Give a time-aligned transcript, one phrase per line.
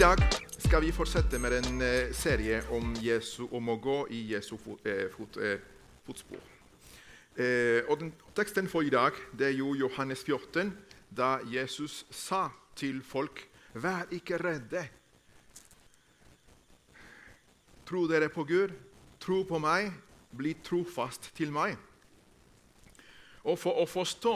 [0.00, 0.20] dag
[0.58, 4.80] skal vi fortsette med en eh, serie om, Jesu, om å gå i Jesu fot,
[4.88, 5.58] eh, fot, eh,
[6.06, 6.40] fotspor.
[7.90, 10.70] Og den, Teksten for i dag er jo Johannes 14,
[11.12, 13.42] da Jesus sa til folk
[13.74, 14.86] Vær ikke redde.
[17.86, 18.72] Tro dere på Gud,
[19.20, 19.92] tro på meg,
[20.32, 21.76] bli trofast til meg.
[23.44, 24.34] Og For å forstå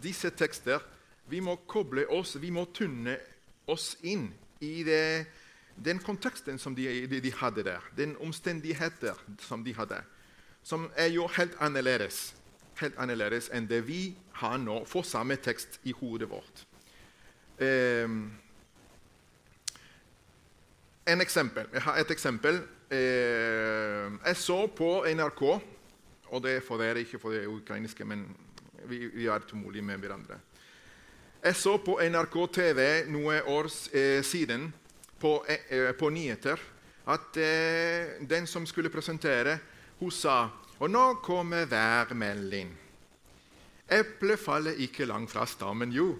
[0.00, 0.80] disse tekster
[1.28, 3.18] vi må koble oss, vi må tunne
[3.68, 5.26] oss inn i det,
[5.84, 10.02] den konteksten som de, de, de, hadde der, den omstendigheter som de hadde,
[10.62, 12.34] som er jo helt annerledes,
[12.80, 16.64] helt annerledes enn det vi har nå, for samme tekst i hodet vårt.
[17.60, 18.32] Um,
[21.06, 21.68] en eksempel.
[21.72, 22.62] Jeg har et eksempel.
[22.90, 25.42] Eh, jeg så på NRK,
[26.26, 28.24] og det er for dere, ikke for det ukrainske, men
[28.88, 30.38] vi, vi er tålmodige med hverandre.
[31.44, 32.78] Jeg så på NRK TV
[33.12, 34.70] noen år eh, siden
[35.20, 36.56] på, eh, på, nyheter
[37.12, 39.58] at eh, den som skulle presentere,
[40.00, 40.48] hun sa
[40.80, 42.72] Og nå kommer værmelding.
[43.86, 46.16] Eplet faller ikke langt fra stammen, jo.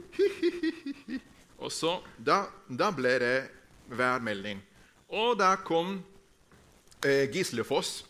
[1.64, 3.48] og så, da, da ble det
[3.90, 4.60] værmelding.
[5.08, 5.96] Og da kom
[7.02, 8.04] eh, Gislefoss,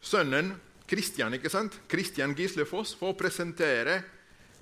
[0.00, 0.54] sønnen
[0.88, 1.82] Kristian, ikke sant?
[1.90, 4.00] Kristian Gislefoss, for å presentere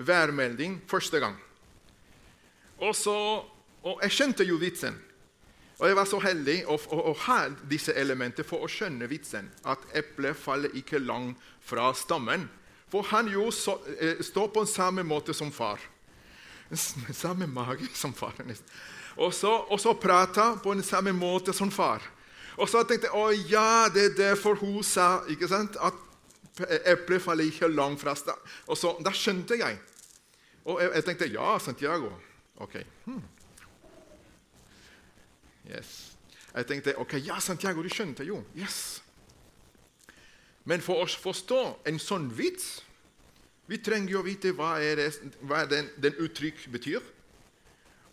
[0.01, 1.37] værmelding første gang.
[2.79, 3.17] Og, så,
[3.83, 4.97] og Jeg skjønte jo vitsen.
[5.77, 9.51] Og jeg var så heldig å, å, å ha disse elementene for å skjønne vitsen.
[9.69, 12.47] At eplet faller ikke langt fra stammen.
[12.93, 15.83] For han jo så, eh, står på samme måte som far.
[17.23, 18.35] Samme mage som far.
[19.17, 22.03] Og så, og så prater på den samme måte som far.
[22.57, 27.21] Og så tenkte jeg å ja, det er derfor hun sa ikke sant, at eplet
[27.21, 28.57] faller ikke langt fra stammen.
[28.67, 29.77] Og så, Da skjønte jeg.
[30.65, 32.15] Og jeg, jeg tenkte ja, Santiago.
[32.63, 32.79] Ok.
[33.05, 33.23] Hmm.
[35.67, 36.17] Yes.
[36.55, 38.41] Jeg tenkte ok, ja, Santiago, du skjønte jo.
[38.57, 39.03] Yes.
[40.65, 42.81] Men for å forstå en sånn vits
[43.67, 45.09] vi trenger jo vite hva, det,
[45.43, 47.03] hva den, den uttrykk betyr.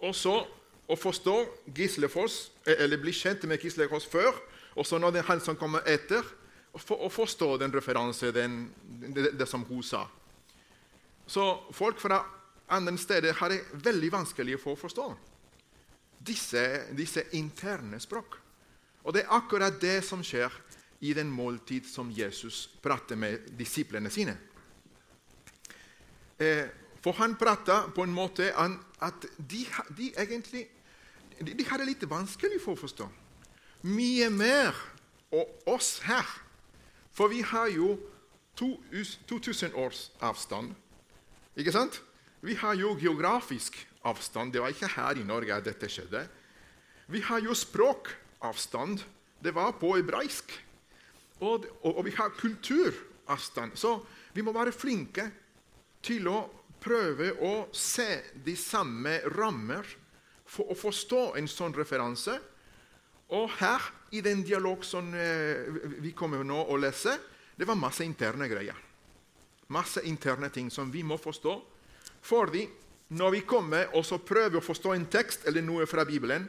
[0.02, 0.40] Og så
[0.90, 1.36] å forstå
[1.78, 4.34] Gislefoss, eller bli kjent med Gislefoss før,
[4.74, 6.26] og så når det er han som kommer etter,
[6.74, 10.08] for å forstå den referanse, det, som hun sa.
[11.30, 12.24] Så folk fra
[12.68, 15.08] andre steder har det veldig vanskelig for å forstå
[16.24, 16.64] disse,
[16.96, 18.38] disse interne språk.
[19.04, 20.54] Og det er akkurat det som skjer
[21.04, 24.38] i den måltid som Jesus prater med disiplene sine.
[26.40, 26.70] Eh,
[27.04, 29.66] for han prata på en måte at de,
[29.98, 30.68] de egentlig
[31.40, 33.10] de, de hadde litt vanskelig for å forstå.
[33.92, 34.78] Mye mer
[35.34, 36.28] og oss her.
[37.12, 37.98] For vi har jo
[38.56, 40.72] 2000 års avstand.
[41.60, 42.00] Ikke sant?
[42.44, 44.52] Vi har jo geografisk avstand.
[44.52, 46.26] Det var ikke her i Norge at dette skjedde.
[47.08, 49.00] Vi har jo språkavstand.
[49.40, 50.52] Det var på hebraisk.
[51.40, 53.78] Og, og, og vi har kulturavstand.
[53.80, 53.96] Så
[54.36, 55.30] vi må være flinke
[56.04, 56.42] til å
[56.84, 58.10] prøve å se
[58.44, 59.88] de samme rammer
[60.44, 62.36] for å forstå en sånn referanse.
[63.34, 65.64] Og her, i den dialog som eh,
[66.04, 67.16] vi kommer nå å lese,
[67.56, 68.76] det var masse interne greier.
[69.72, 71.62] Masse interne ting som vi må forstå.
[72.24, 72.64] Fordi
[73.14, 76.48] når vi kommer og så prøver å forstå en tekst eller noe fra Bibelen,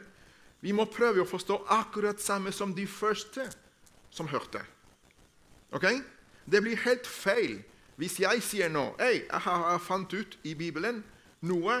[0.63, 3.43] vi må prøve å forstå akkurat samme som de første
[4.09, 4.63] som hørte.
[5.75, 5.85] Ok?
[6.45, 7.59] Det blir helt feil
[7.99, 11.03] hvis jeg sier nå hey, jeg har fant ut i Bibelen
[11.47, 11.77] noe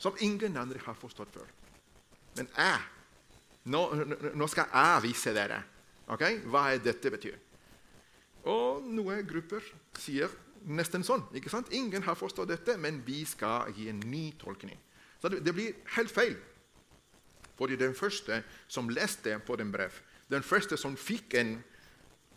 [0.00, 1.46] som ingen andre har forstått før.
[2.40, 2.90] Men jeg
[3.64, 3.80] Nå,
[4.36, 5.62] nå skal jeg vise dere
[6.12, 7.38] okay, hva dette betyr.
[8.44, 9.64] Og noen grupper
[9.96, 10.28] sier
[10.64, 11.24] nesten sånn.
[11.36, 11.72] ikke sant?
[11.72, 14.78] Ingen har forstått dette, men vi skal gi en ny tolkning.
[15.20, 16.36] Så det, det blir helt feil.
[17.58, 19.94] Fordi den første som leste på den brev,
[20.30, 21.56] den første som fikk en,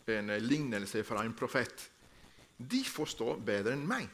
[0.08, 1.88] en lignelse fra en profet,
[2.58, 4.08] de forstår bedre enn meg.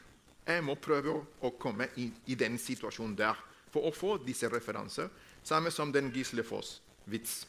[0.45, 3.37] Jeg må prøve å, komme i, i, den situasjonen der
[3.73, 5.09] for å få disse referanser,
[5.43, 7.45] samme som den Gislefoss-vits.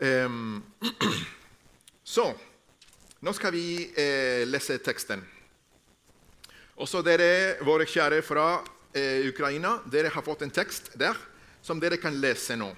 [0.00, 0.62] Um,
[2.14, 2.32] så
[3.20, 3.64] nå skal vi
[4.00, 5.20] eh, lese teksten.
[6.80, 8.46] Også dere, våre kjære fra
[8.96, 11.18] eh, Ukraina, dere har fått en tekst der
[11.60, 12.70] som dere kan lese nå.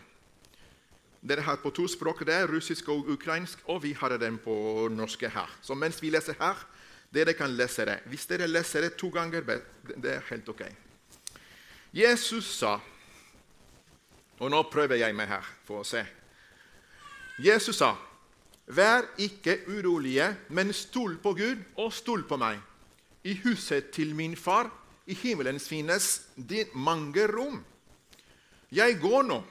[1.22, 5.28] Dere har på to språk der, russisk og ukrainsk, og vi har den på norsk
[5.30, 5.50] her.
[5.62, 6.58] Så mens vi leser her,
[7.14, 8.00] dere kan lese det.
[8.10, 9.46] Hvis dere leser det to ganger,
[9.94, 10.64] det er helt ok.
[11.92, 12.80] Jesus sa
[14.42, 16.00] Og nå prøver jeg meg her for å se.
[17.38, 17.92] Jesus sa,
[18.66, 22.60] 'Vær ikke urolige, men stol på Gud og stol på meg.'
[23.24, 24.70] 'I huset til min far,
[25.06, 27.64] i himmelen finnes det mange rom.'
[28.72, 29.42] Jeg går nå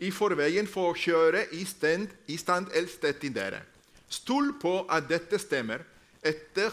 [0.00, 3.62] i forveien for å kjøre i stand, i stand et sted til dere.
[4.08, 5.82] Stol på at dette stemmer,
[6.22, 6.70] etter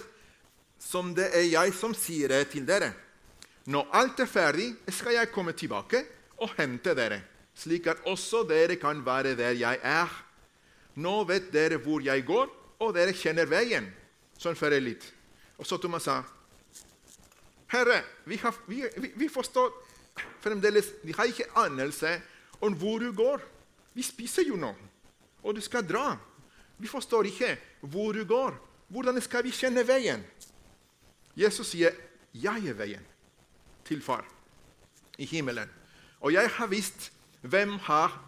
[0.82, 2.92] som det er jeg som sier det til dere.
[3.66, 6.04] Når alt er ferdig, skal jeg komme tilbake
[6.42, 7.22] og hente dere,
[7.56, 10.10] slik at også dere kan være der jeg er.
[10.96, 12.50] Nå vet dere hvor jeg går,
[12.82, 13.88] og dere kjenner veien.
[14.42, 15.06] Sånn før litt.
[15.62, 16.22] Og så Thomas sa,
[17.72, 19.70] Herre, vi, har, vi, vi, vi forstår
[20.44, 22.18] fremdeles Vi har ikke anelse
[22.60, 23.40] om hvor du går.
[23.94, 24.74] Vi spiser jo nå,
[25.44, 26.18] og du skal dra.
[26.78, 28.58] Vi forstår ikke hvor du går.
[28.92, 30.24] Hvordan skal vi kjenne veien?
[31.38, 31.96] Jesus sier,
[32.34, 33.06] 'Jeg er veien
[33.86, 34.26] til Far
[35.18, 35.70] i himmelen.'
[36.22, 37.12] Og jeg har visst
[37.42, 38.22] hvem, har,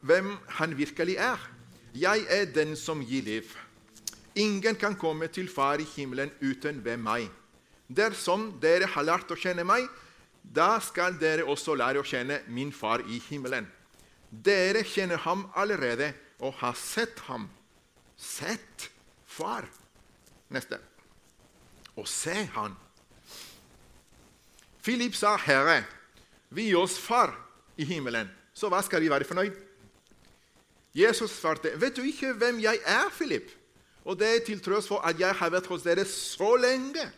[0.00, 1.55] hvem han virkelig er.
[1.96, 3.52] Jeg er den som gir liv.
[4.36, 7.30] Ingen kan komme til Far i himmelen uten ved meg.
[7.88, 9.86] Dersom dere har lært å kjenne meg,
[10.42, 13.64] da skal dere også lære å kjenne min Far i himmelen.
[14.28, 16.12] Dere kjenner ham allerede
[16.44, 17.48] og har sett ham.
[18.16, 18.90] Sett
[19.24, 19.64] Far.
[20.52, 20.78] Neste.
[21.96, 22.76] Og se Han.
[24.82, 25.84] Philip sa, 'Herre,
[26.50, 27.34] vi oss Far
[27.76, 29.65] i himmelen.' Så hva skal vi være fornøyd?
[30.96, 33.50] Jesus svarte, 'Vet du ikke hvem jeg er, Philip?'
[34.04, 37.10] Og det er til tross for at jeg har vært hos dere så lenge.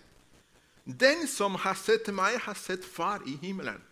[1.00, 3.82] Den som har sett meg, har sett Far i himmelen.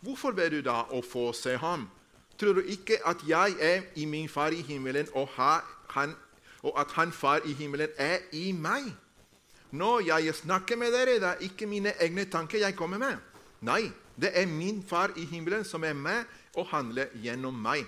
[0.00, 1.88] Hvorfor ber du da å få se ham?
[2.38, 5.28] Tror du ikke at jeg er i min Far i himmelen, og,
[5.88, 6.14] han,
[6.62, 8.92] og at han Far i himmelen er i meg?
[9.70, 13.16] Når jeg snakker med dere, det er ikke mine egne tanker jeg kommer med.
[13.60, 13.88] Nei,
[14.20, 17.86] det er min Far i himmelen som er med og handler gjennom meg.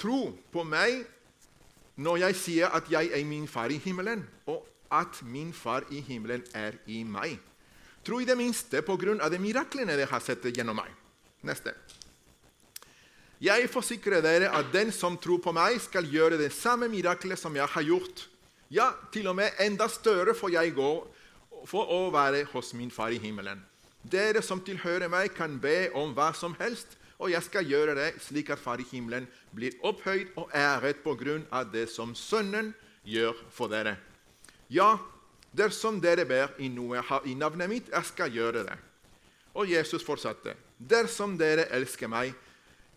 [0.00, 1.04] Tro på meg
[1.94, 6.00] når jeg sier at jeg er min Far i himmelen, og at min Far i
[6.02, 7.38] himmelen er i meg.
[8.04, 10.90] Tro i det minste på grunn av de miraklene dere har sett gjennom meg.
[11.44, 11.72] Neste.
[13.44, 17.54] Jeg forsikrer dere at den som tror på meg, skal gjøre det samme miraklet som
[17.56, 18.26] jeg har gjort.
[18.72, 20.90] Ja, til og med enda større får jeg gå
[21.68, 23.62] for å være hos min far i himmelen.
[24.04, 28.08] Dere som tilhører meg, kan be om hva som helst, og jeg skal gjøre det
[28.22, 32.72] slik at Far i himmelen blir opphøyd og æret på grunn av det som Sønnen
[33.06, 33.96] gjør for dere.
[34.72, 34.96] Ja,
[35.54, 38.76] dersom dere ber i noe i navnet mitt, jeg skal gjøre det.
[39.54, 40.56] Og Jesus fortsatte.
[40.78, 42.34] Dersom dere elsker meg,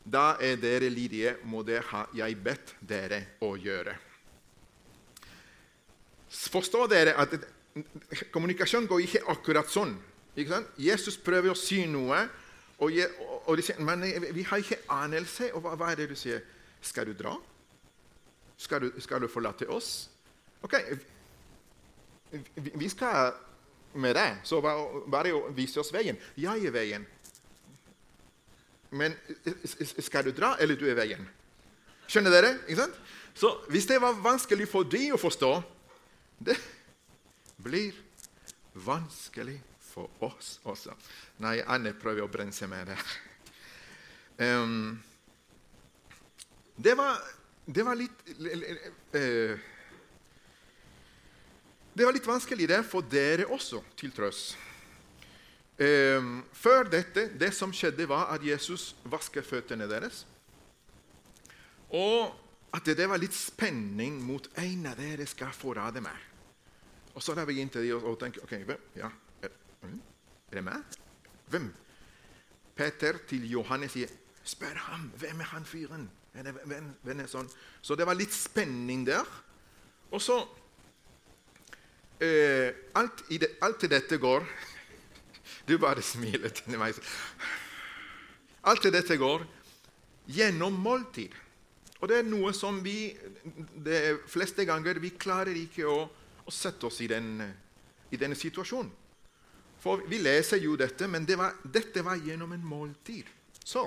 [0.07, 3.93] da er dere lydige, må det ha jeg bedt dere å gjøre.
[6.27, 7.35] Forstår dere at
[8.33, 9.93] kommunikasjon går ikke akkurat sånn?
[10.37, 12.25] Ikke Jesus prøver å si noe,
[12.77, 13.09] og, jeg,
[13.45, 14.03] og, de sier men
[14.35, 15.49] vi har ikke anelse.
[15.53, 16.43] Og hva, hva, er det du sier?
[16.81, 17.33] Skal du dra?
[18.57, 20.09] Skal du, skal du forlate oss?
[20.65, 20.75] Ok,
[22.31, 23.33] vi, vi skal
[23.97, 26.17] med deg, så bare vise oss veien.
[26.37, 27.05] Jeg er veien.
[28.89, 29.15] Men
[29.99, 31.23] skal du dra, eller du er veien?
[32.07, 32.53] Skjønner dere?
[32.67, 32.99] Ikke sant?
[33.37, 35.51] Så hvis det var vanskelig for de å forstå,
[36.45, 36.57] det
[37.63, 37.97] blir
[38.85, 39.57] vanskelig
[39.97, 40.93] for oss også.
[41.43, 43.15] Nei, Anne prøver å bremse meg der.
[44.37, 44.99] Um,
[46.77, 47.17] det, var,
[47.65, 49.55] det var litt uh,
[51.97, 54.53] Det var litt vanskelig der for dere også, til trøst.
[55.77, 60.23] Um, før dette, det som skjedde, var at Jesus vasket føttene deres.
[61.93, 62.33] Og
[62.77, 66.25] at det var litt spenning mot en av dere skal forrade meg.
[67.17, 68.53] Og så da begynte de å, tenke ok.
[68.97, 69.09] Ja,
[69.83, 69.97] er,
[70.53, 70.97] det meg?
[71.49, 71.67] Hvem?
[72.77, 74.11] Peter til Johannes sier,
[74.43, 77.47] 'Spør ham, hvem er han fyren?' Hvem, hvem er sånn?
[77.81, 79.25] Så det var litt spenning der.
[80.13, 80.35] Og så
[82.21, 84.45] eh, alt, det, alt dette går
[85.67, 86.99] du bare smiler til meg.
[88.69, 89.47] Alt dette går
[90.37, 91.33] gjennom måltid.
[91.97, 93.09] Og det er noe som vi
[93.85, 96.03] de fleste ganger vi klarer ikke å,
[96.45, 97.41] å sette oss i, den,
[98.11, 98.91] i, denne situasjonen.
[99.87, 103.29] For vi leser jo dette, men det var, dette var gjennom en måltid.
[103.63, 103.85] Så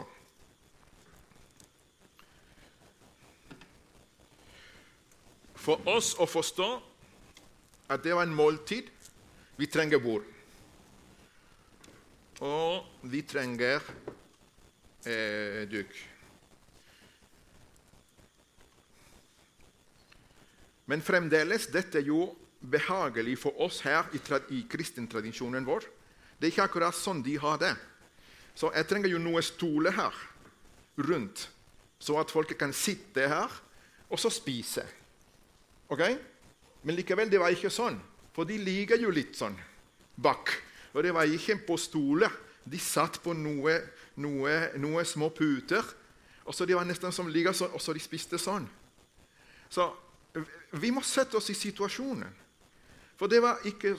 [5.61, 6.69] For oss å forstå
[7.93, 8.87] at det var en måltid,
[9.61, 10.25] vi trenger bord.
[12.49, 13.85] Og vi trenger
[15.05, 15.93] eh, duk.
[20.89, 22.25] Men fremdeles, dette er jo
[22.61, 24.21] behagelig for oss her i,
[24.57, 25.87] i kristentradisjonen vår.
[26.39, 27.73] Det er ikke akkurat sånn de har det.
[28.55, 30.17] Så jeg trenger jo noen stoler her
[31.01, 31.47] rundt,
[32.01, 33.53] så at folk kan sitte her
[34.11, 34.85] og så spise.
[35.91, 36.03] Ok?
[36.83, 37.99] Men likevel, det var ikke sånn.
[38.35, 39.57] For de ligger jo litt sånn
[40.21, 40.53] bak.
[40.95, 42.33] Og det var ikke på stoler
[42.71, 43.77] de satt på noe,
[44.21, 45.85] noe, noe små puter.
[46.45, 48.67] Og så De var nesten som ligger sånn, og så de spiste sånn.
[49.71, 49.87] Så
[50.81, 52.31] vi må sette oss i situasjonen.
[53.21, 53.93] For det var ikke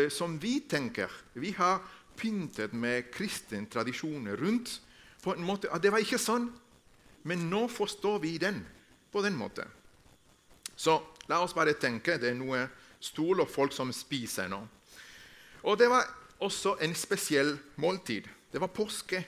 [0.00, 1.12] eh, som vi tenker.
[1.36, 1.82] Vi har
[2.16, 4.80] pyntet med kristen tradisjon rundt.
[5.22, 5.68] på en måte.
[5.78, 6.48] Det var ikke sånn,
[7.30, 8.56] men nå forstår vi den
[9.12, 9.68] på den måten.
[10.74, 10.96] Så
[11.30, 12.64] la oss bare tenke det er noe
[12.98, 14.58] stol og folk som spiser nå.
[15.62, 16.08] Og det var
[16.42, 18.26] også en spesiell måltid.
[18.50, 19.22] Det var påske.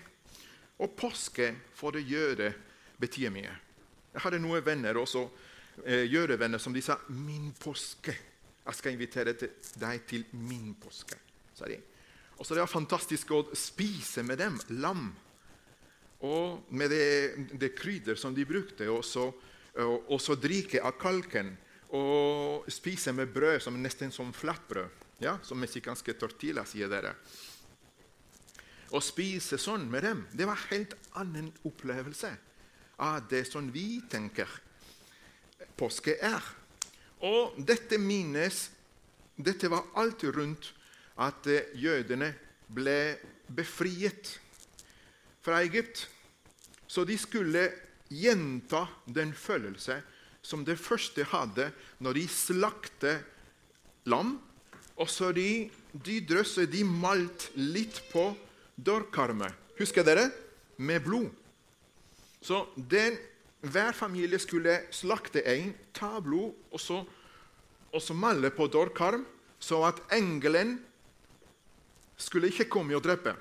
[0.83, 2.51] Og påske for det jøde
[2.99, 3.55] betyr mye.
[4.15, 5.29] Jeg hadde noen venner også,
[5.85, 8.34] eh, jødevenner som de sa 'min påske'.
[8.65, 11.19] Jeg skal invitere deg til min påske,
[11.57, 11.77] sa de.
[12.39, 15.13] Og så Det var fantastisk å spise med dem lam.
[16.25, 19.29] Og med det, det krydder som de brukte, og så,
[19.77, 21.53] og, og så drikke av kalken.
[21.95, 25.03] Og spise med brød som nesten som flatbrød.
[25.23, 27.13] Ja, som meksikanske tortilla, sier dere.
[28.95, 32.31] Å spise sånn med dem det var en helt annen opplevelse
[33.03, 34.51] av det som vi tenker
[35.79, 36.43] påske er.
[37.25, 38.69] Og dette minnes
[39.35, 40.69] Dette var alt rundt
[41.19, 42.29] at eh, jødene
[42.71, 43.17] ble
[43.51, 44.37] befriet
[45.43, 46.05] fra Egypt.
[46.87, 47.65] Så de skulle
[48.15, 49.99] gjenta den følelse
[50.45, 51.71] som det første hadde
[52.05, 53.15] når de slakte
[54.11, 54.37] lam.
[54.95, 58.29] Og så de, de drøsset, de malt litt på
[58.77, 59.51] dørkarmet.
[59.79, 60.29] Husker dere?
[60.79, 61.31] Med blod.
[62.45, 63.17] Så den,
[63.65, 67.01] hver familie skulle slakte en, ta blod og så,
[67.95, 69.23] og så male på dørkarm,
[69.63, 70.77] så at engelen
[72.19, 73.35] skulle ikke komme og drepe.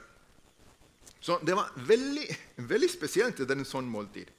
[1.24, 4.30] Så Det var veldig, veldig spesielt, den sånn måltid.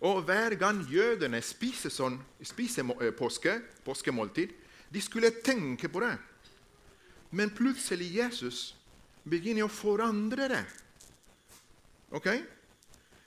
[0.00, 4.52] Og Hver gang jødene spiser, sånn, spiser eh, påske, påskemåltid,
[4.90, 6.16] de skulle tenke på det.
[7.30, 8.74] Men plutselig Jesus
[9.28, 10.64] begynner å forandre det.
[12.10, 12.30] Ok?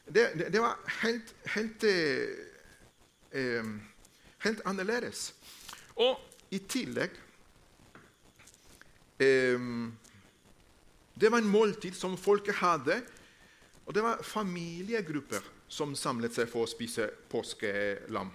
[0.05, 3.69] Det, det, det var helt, helt, eh,
[4.43, 5.31] helt, annerledes.
[6.01, 6.19] Og
[6.53, 7.17] i tillegg
[9.21, 9.65] eh,
[11.13, 13.01] Det var en måltid som folket hadde.
[13.85, 18.31] Og det var familiegrupper som samlet seg for å spise påskelam.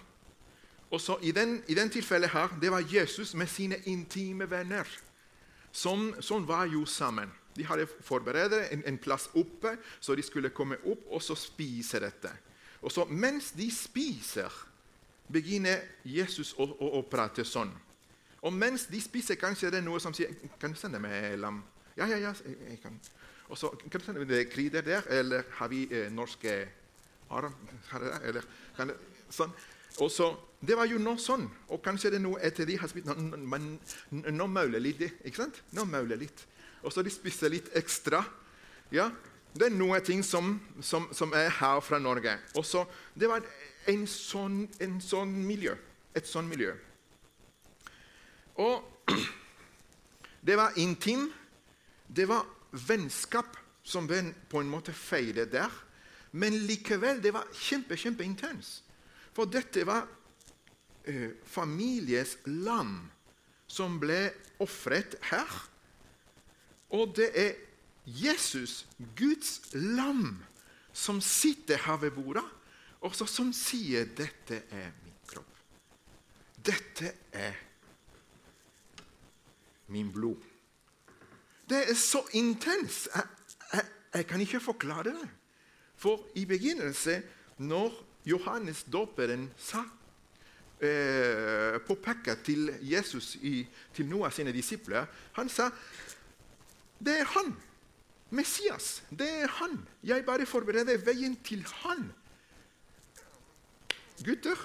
[0.89, 4.89] Og så I den, i den tilfellet her, det var Jesus med sine intime venner.
[5.73, 7.31] Som, som var jo sammen.
[7.57, 12.01] De hadde forberedt en, en, plass oppe, så de skulle komme opp og så spise
[12.01, 12.31] dette.
[12.81, 14.53] Og så Mens de spiser,
[15.33, 17.71] begynner Jesus å, å, å prate sånn.
[18.43, 20.31] Og mens de spiser, kanskje det er noe som sier
[20.61, 21.63] 'Kan du sende meg lam?'
[21.97, 22.33] Ja, ja, ja.
[22.69, 23.01] jeg kan.
[23.49, 26.69] Og så, kan du sende meg krydder der, eller har vi eh, norske
[27.31, 27.55] arm?
[28.23, 28.43] Eller,
[28.77, 28.93] kan
[29.31, 29.53] sånn.
[30.01, 31.51] Og så, Det var jo noe sånn.
[31.69, 33.79] Og kanskje det er noe etter de har spist Men
[34.11, 35.01] nå mauler litt.
[35.01, 35.63] ikke sant?
[35.71, 36.47] Nå mauler litt
[36.83, 38.23] og så de spiser litt ekstra.
[38.95, 39.11] Ja,
[39.59, 42.37] Det er noen ting som, som, som er her fra Norge.
[42.55, 43.43] Og så, Det var
[43.89, 45.75] en sånn, en sånn miljø.
[46.17, 46.75] Et sånn miljø.
[48.59, 49.13] Og
[50.47, 51.29] det var intim.
[52.09, 55.73] Det var vennskap som på en måte feide der.
[56.33, 58.83] Men likevel, det var kjempe, kjempeintens.
[59.33, 60.05] For dette var
[61.09, 63.09] eh, families lam
[63.69, 64.29] som ble
[64.61, 65.49] ofret her.
[66.93, 67.57] Og det er
[68.09, 70.41] Jesus, Guds lam,
[70.93, 72.45] som sitter her ved bordet,
[73.01, 75.59] og som sier 'Dette er min kropp'.
[76.65, 77.55] Dette er
[79.87, 80.37] min blod.
[81.69, 83.09] Det er så intenst.
[83.15, 83.27] Jeg,
[83.73, 85.29] jeg, jeg, kan ikke forklare det.
[85.97, 87.23] For i begynnelsen,
[87.59, 89.83] når Johannes dåperen sa
[90.81, 95.71] eh, påpekte til Jesus i, til noen av sine disipler Han sa
[96.99, 97.53] det er han.
[98.31, 99.03] Messias.
[99.11, 99.79] Det er han.
[100.03, 102.09] Jeg bare forbereder veien til han.
[104.25, 104.59] Gutter,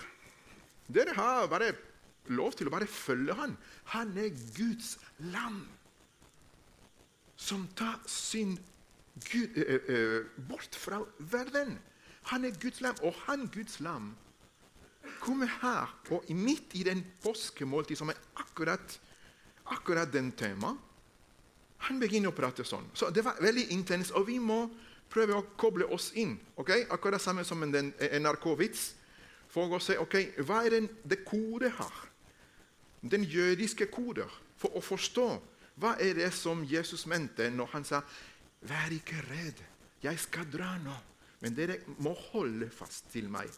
[0.88, 1.74] dere har bare
[2.33, 3.55] lov til å bare følge han.
[3.95, 4.98] Han er Guds
[5.33, 5.63] lam
[7.43, 8.55] som tar sin
[9.27, 11.75] Gud øh, øh, bort fra verden.
[12.31, 14.13] Han er Guds lam, og han Guds lam
[15.19, 19.00] kommer her, og midt i den påskemåltid som er akkurat,
[19.65, 20.79] akkurat den temaet
[21.83, 22.86] han begynner å prate sånn.
[22.95, 24.69] Så Det var veldig intenst, og vi må
[25.12, 26.38] prøve å koble oss inn.
[26.55, 26.86] Okay?
[26.89, 28.93] Akkurat samme som en NRK-vits.
[29.53, 30.17] For å se ok,
[30.48, 31.98] hva er den, det kodet her?
[33.05, 34.31] Den jødiske koder.
[34.57, 35.27] For å forstå
[35.81, 38.01] hva er det som Jesus mente når han sa
[38.63, 39.60] 'Vær ikke redd,
[40.01, 41.01] jeg skal dra nå',
[41.41, 43.50] men dere må holde fast til meg.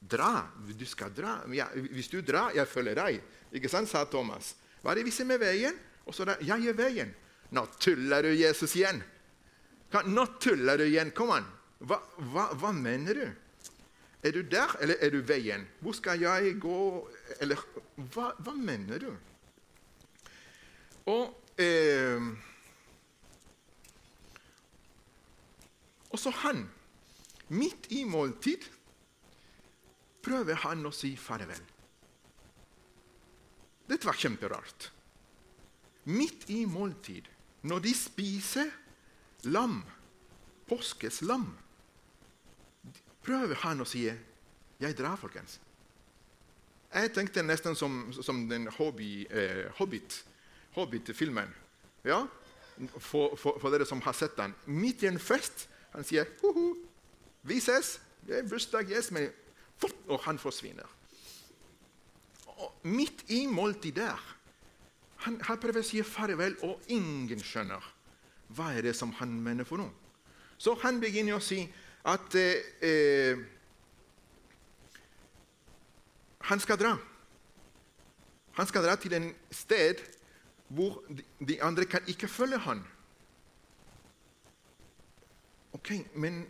[0.00, 0.48] Dra.
[0.78, 1.42] Du skal dra.
[1.52, 3.20] Ja, hvis du drar, jeg følger deg.
[3.52, 4.54] Ikke sant, sa Thomas.
[4.82, 5.76] Hva er det vi ser med veien?
[6.04, 7.14] Og så da, jeg er veien.
[7.50, 9.02] Nå tuller du, Jesus, igjen!
[10.10, 11.12] Nå tuller du igjen.
[11.14, 11.46] Kom an.
[11.84, 12.00] Hva,
[12.32, 13.26] hva, hva, mener du?
[14.24, 15.66] Er du der, eller er du veien?
[15.80, 17.08] Hvor skal jeg gå?
[17.44, 17.60] Eller
[18.14, 19.10] hva, hva mener du?
[21.12, 22.32] Og eh,
[26.14, 26.62] Også han,
[27.48, 28.62] midt i måltid,
[30.22, 31.64] prøver han å si farvel.
[33.90, 34.86] Dette var kjemperart.
[36.06, 37.26] Midt i måltid,
[37.66, 38.70] når de spiser
[39.50, 39.80] lam,
[40.70, 41.48] påskes lam,
[43.24, 44.04] prøver han å si
[44.80, 45.58] 'Jeg drar, folkens'.
[46.94, 50.24] Jeg tenkte nesten som, som den hobby, eh, Hobbit,
[50.76, 51.48] Hobbit-filmen.
[52.04, 52.26] Ja?
[52.98, 54.54] For, for, for, dere som har sett den.
[54.66, 56.76] Midt i en fest han sier «Hoho,
[57.42, 57.98] 'Vi ses'.
[58.26, 59.30] Det er bursdag, yes, men
[60.08, 60.86] Og han forsvinner.
[62.46, 64.34] Og midt i måltidet der
[65.24, 67.84] han, han prøver å si farvel, og ingen skjønner
[68.54, 69.92] hva er det som han mener for noe.
[70.58, 71.64] Så han begynner å si
[72.04, 73.38] at eh, eh,
[76.44, 76.96] han skal dra.
[78.54, 80.02] Han skal dra til en sted
[80.74, 81.00] hvor
[81.48, 82.82] de andre kan ikke følge han.
[85.74, 86.44] Ok, men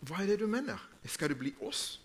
[0.00, 0.78] hva er det du mener?
[1.04, 2.00] Skal det bli oss?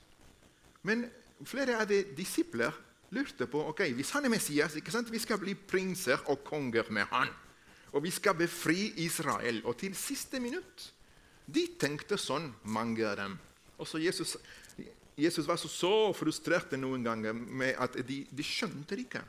[0.83, 1.05] Men
[1.45, 2.73] flere av de disipler
[3.15, 5.11] lurte på ok, hvis han er Messias, ikke sant?
[5.11, 7.31] vi skal bli prinser og konger med han.
[7.95, 9.61] Og vi skal befri Israel.
[9.65, 10.91] Og til siste minutt
[11.45, 13.37] de tenkte sånn, mange av dem.
[13.81, 14.35] Også Jesus,
[15.17, 19.23] Jesus var så, så frustrert noen ganger med at de, de skjønte ikke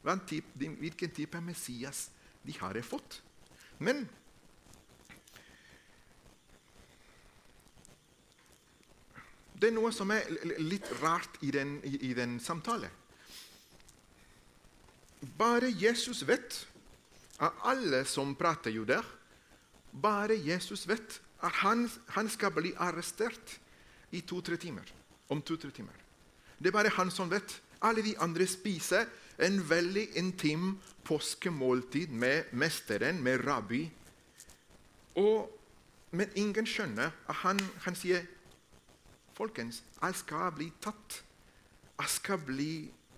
[0.00, 2.08] hvilken type Messias
[2.42, 3.20] de hadde fått.
[3.84, 4.06] Men
[9.60, 10.28] det er noe som er
[10.60, 12.96] litt rart i den, i den samtalen.
[15.36, 16.62] Bare Jesus vet,
[17.44, 19.04] av alle som prater jo der,
[19.92, 23.58] bare Jesus vet at han, han skal bli arrestert
[24.12, 24.86] i to-tre timer.
[25.30, 25.96] Om to-tre timer.
[26.58, 27.60] Det er bare han som vet.
[27.80, 29.06] Alle de andre spiser
[29.40, 30.74] en veldig intim
[31.08, 33.86] påskemåltid med mesteren, med rabbi.
[35.16, 35.48] Og,
[36.12, 38.26] men ingen skjønner at han, han sier
[39.40, 41.14] Folkens, jeg skal bli tatt.
[41.96, 42.72] Jeg skal bli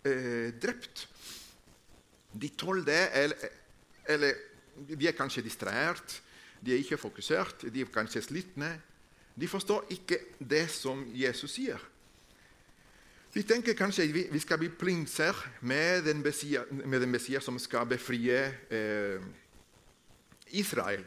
[0.06, 1.08] eh, drept.
[2.30, 3.48] De tolv det, eller,
[4.06, 4.38] eller
[4.86, 6.20] de er kanskje distrahert.
[6.62, 8.70] De er ikke fokusert, de er kanskje slitne.
[9.34, 11.80] De forstår ikke det som Jesus sier.
[13.32, 16.20] Vi tenker kanskje vi, vi skal bli prinser med den
[17.10, 19.24] Messias som skal befrie eh,
[20.52, 21.04] Israel.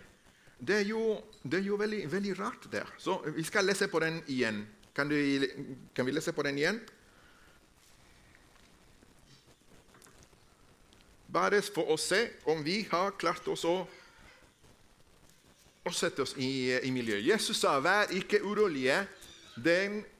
[0.57, 2.89] Det er jo, det er jo veldig, veldig, rart der.
[2.97, 4.65] Så Vi skal lese på den igjen.
[4.95, 5.45] Kan, du,
[5.95, 6.79] kan vi lese på den igjen?
[11.29, 13.83] Bare for å se om vi har klart oss å
[15.85, 17.25] og sette oss i, i miljøet.
[17.27, 19.05] Jesus sa, 'Vær ikke urolige,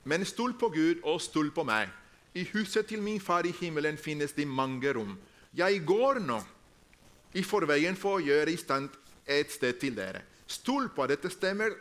[0.03, 1.89] men stol på Gud og stol på meg.'
[2.35, 5.17] 'I huset til min far i himmelen finnes det mange rom.'
[5.53, 6.43] 'Jeg går nå
[7.33, 8.89] i forveien for å gjøre i stand
[9.27, 11.73] et sted til dere.' Stol på dette stemmer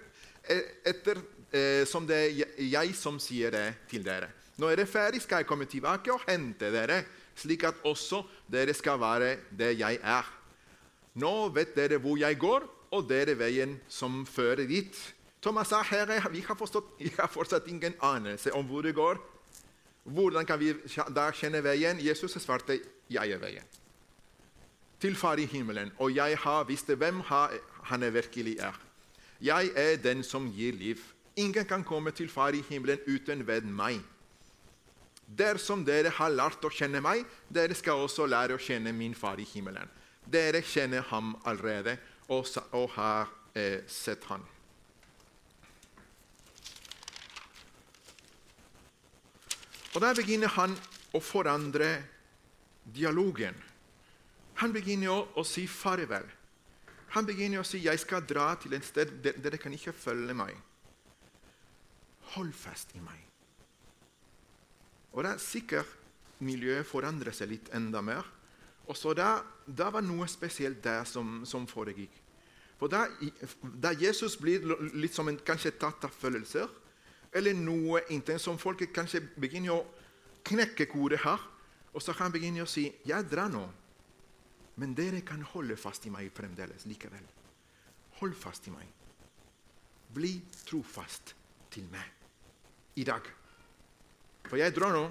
[0.48, 1.20] eh, etter
[1.52, 4.30] eh, som det er jeg som sier det til dere.
[4.56, 7.02] Når dere er ferdig, skal jeg komme tilbake og hente dere,
[7.36, 10.24] slik at også dere skal være det jeg er.
[11.14, 14.94] Nå vet dere hvor jeg går, og det er veien som fører dit.
[15.42, 19.18] Thomas sa herre, vi har, forstått, vi har fortsatt ingen anelse om hvor det går.
[20.04, 20.72] Hvordan kan vi
[21.16, 22.00] da kjenne veien?
[22.00, 23.72] Jesus svarte, 'Jeg er veien.'
[25.00, 25.92] Til Far i himmelen.
[25.98, 27.20] Og jeg har visst hvem
[27.82, 28.80] han virkelig er.
[29.40, 30.96] Jeg er den som gir liv.
[31.36, 34.00] Ingen kan komme til Far i himmelen uten ved meg.
[35.26, 39.40] Dersom dere har lært å kjenne meg, dere skal også lære å kjenne min Far
[39.40, 39.88] i himmelen.
[40.24, 44.44] Dere kjenner ham allerede, og, og har eh, sett han.
[49.94, 50.74] Og Der begynner han
[51.14, 51.90] å forandre
[52.94, 53.54] dialogen.
[54.58, 56.26] Han begynner å, å si farvel.
[57.14, 60.34] Han begynner å si 'Jeg skal dra til et sted der dere kan ikke følge
[60.34, 60.58] meg'.
[62.34, 63.20] Hold fast i meg.
[65.12, 65.86] Og det er sikkert
[66.42, 68.26] miljøet forandrer seg litt enda mer.
[68.86, 72.12] Og så da, da var noe spesielt der som, som foregikk.
[72.78, 73.06] For da,
[73.62, 74.64] da, Jesus blir
[74.98, 76.68] litt som en kanskje tatt av følelser,
[77.34, 79.86] eller noe intent som folk kanskje begynner å
[80.44, 81.40] knekke kodet her,
[81.94, 83.70] og så kan begynne å si 'Jeg drar nå',
[84.76, 87.24] men dere kan holde fast i meg fremdeles likevel.
[88.20, 88.86] Hold fast i meg.
[90.14, 91.34] Bli trofast
[91.70, 92.06] til meg
[92.96, 93.22] i dag.
[94.44, 95.04] For jeg drar nå,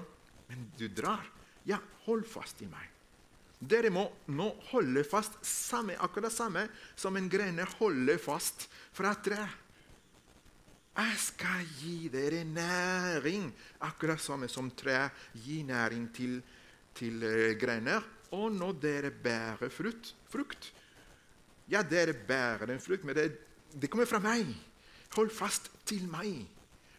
[0.48, 1.24] men du drar.
[1.66, 2.93] Ja, hold fast i meg.
[3.64, 9.22] Dere må nå holde fast samme, akkurat samme som en grene holder fast fra et
[9.24, 9.44] tre.
[10.94, 13.48] Jeg skal gi dere næring,
[13.82, 15.08] akkurat samme som tre
[15.42, 16.36] gir næring til,
[16.94, 18.04] til uh, grener.
[18.34, 20.72] Og når dere bærer frukt, frukt
[21.70, 23.30] Ja, dere bærer en frukt, men det,
[23.72, 24.50] det kommer fra meg.
[25.16, 26.44] Hold fast til meg.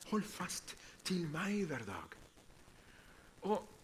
[0.10, 0.74] Hold fast
[1.06, 2.16] til meg hver dag.
[3.46, 3.75] Og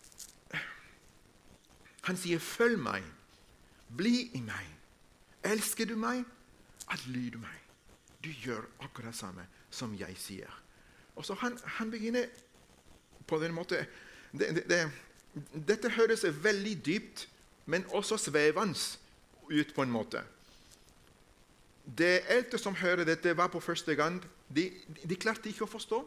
[2.02, 3.04] han sier, 'Følg meg.
[3.98, 4.68] Bli i meg.
[5.44, 6.26] Elsker du meg?
[6.88, 7.62] Adlyder meg.'
[8.24, 10.62] Du gjør akkurat samme som jeg sier.
[11.16, 12.26] Og så han, han begynner
[13.28, 13.86] på den måten
[14.32, 14.92] det, det, det,
[15.68, 17.30] Dette høres veldig dypt,
[17.66, 18.76] men også svevende
[19.52, 20.24] ut på en måte.
[21.98, 24.20] De eldste som hører dette, var på første gang.
[24.56, 24.72] De,
[25.10, 26.02] de klarte ikke å forstå.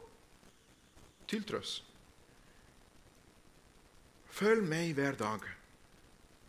[1.28, 1.78] Til tross.
[4.28, 5.44] Følg meg hver dag.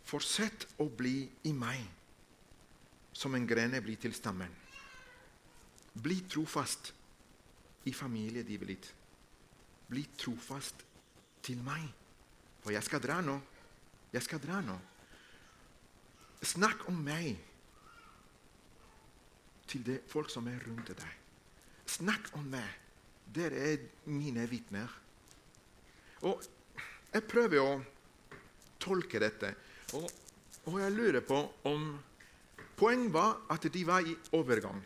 [0.06, 1.82] Fortsett å bli i meg,
[3.16, 4.52] som en grene blir til stammen.
[5.96, 6.92] Bli trofast
[7.90, 8.90] i familielivet ditt.
[9.90, 10.84] Bli trofast
[11.46, 11.88] til meg.
[12.62, 13.40] For jeg skal dra nå.
[14.14, 14.76] Jeg skal dra nå.
[16.46, 17.36] Snakk om meg
[19.70, 21.14] til de folk som er rundt deg.
[21.90, 22.82] Snakk om meg.
[23.36, 24.92] Dere er mine vitner.
[26.26, 26.44] Og
[27.14, 27.80] jeg prøver å
[28.82, 29.54] tolke dette.
[29.94, 30.10] Og,
[30.66, 31.88] og jeg lurer på om
[32.76, 34.82] Poenget var at de var i overgang.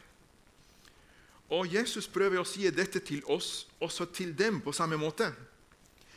[1.49, 5.31] Og Jesus prøver å si dette til oss, også til dem, på samme måte.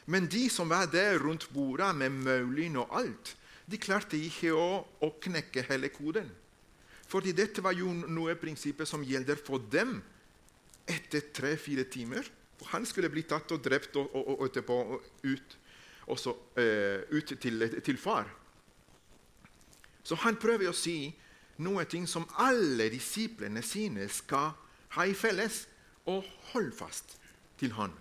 [0.04, 3.32] Men de som var der rundt bordet med maulin og alt,
[3.64, 6.28] de klarte ikke å, å knekke hele koden.
[7.08, 9.98] Fordi dette var jo noe prinsippet som gjelder for dem
[10.88, 12.28] etter tre-fire timer.
[12.60, 14.78] Og han skulle bli tatt og drept og, og, og etterpå
[15.24, 15.56] ut,
[16.12, 18.28] også, uh, ut til, til, far.
[20.02, 21.12] Så han prøver å si
[21.62, 24.52] noe som alle disiplene sine skal
[24.96, 25.66] ha i felles,
[26.10, 27.16] og holde fast
[27.60, 27.92] til han.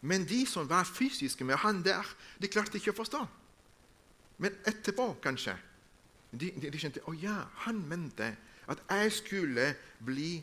[0.00, 2.04] Men de som var fysiske med han der,
[2.40, 3.20] de klarte ikke å forstå.
[4.40, 5.54] Men etterpå, kanskje,
[6.32, 7.36] de, de, de skjønte å ja,
[7.66, 8.32] han mente
[8.72, 9.68] at jeg skulle
[10.04, 10.38] bli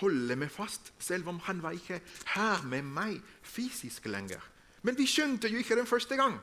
[0.00, 2.00] holde meg fast, selv om han var ikke
[2.34, 4.42] her med meg fysisk lenger.
[4.84, 6.36] Men vi skjønte jo ikke den første gang.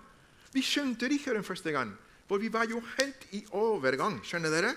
[0.54, 1.94] Vi skjønte det ikke den første gang,
[2.34, 4.16] for vi var jo helt i overgang.
[4.26, 4.72] skjønner dere?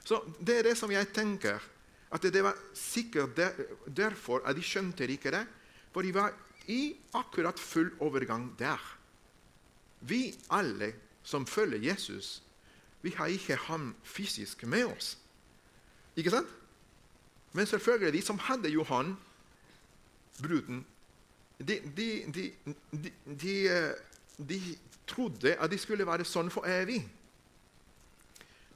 [0.00, 1.60] Så Det er det som jeg tenker.
[2.10, 3.36] At det var sikkert
[3.84, 5.44] derfor at de skjønte ikke det.
[5.92, 6.32] For de var
[6.68, 8.80] i akkurat full overgang der.
[10.00, 12.42] Vi alle som følger Jesus,
[13.02, 15.18] vi har ikke ham fysisk med oss.
[16.16, 16.48] Ikke sant?
[17.52, 19.16] Men selvfølgelig, de som hadde Johan,
[20.40, 20.86] bruden,
[21.58, 22.24] de, de,
[23.42, 23.92] de, eh,
[24.48, 27.00] de, trodde at de skulle være sånn for evig.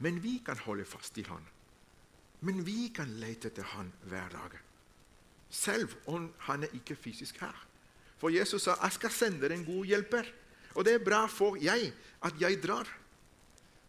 [0.00, 1.42] Men vi kan holde fast i han.
[2.40, 4.54] Men vi kan lete etter han hver dag.
[5.50, 7.66] Selv om han er ikke fysisk her.
[8.20, 10.32] For Jesus sa 'Jeg skal sende deg en god hjelper'.
[10.74, 12.86] Og det er bra for jeg at jeg drar.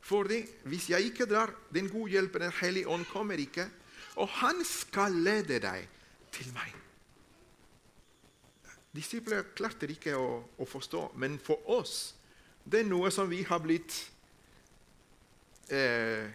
[0.01, 3.69] Fordi hvis jeg ikke drar, den gode hjelperen, Den hellige ånd, kommer ikke.
[4.15, 5.88] Og han skal lede deg
[6.32, 6.73] til meg.
[8.95, 12.15] Disipler klarte ikke å, å, forstå, men for oss
[12.65, 13.95] det er noe som vi har blitt
[15.69, 16.30] eh,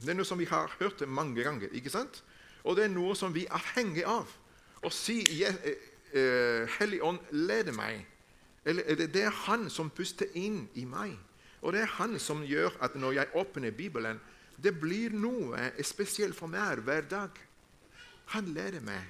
[0.00, 1.68] Det er noe som vi har hørt mange ganger.
[1.72, 2.22] ikke sant?
[2.64, 4.28] Og det er noe som vi er avhengig av.
[4.80, 5.58] Å si eh,
[6.16, 8.06] eh, Hellig ånd, leder meg.
[8.64, 11.16] Eller, det er Han som puster inn i meg.
[11.60, 14.20] Og det er Han som gjør at når jeg åpner Bibelen,
[14.56, 17.36] det blir noe spesielt for meg hver dag.
[18.36, 19.04] Han leder meg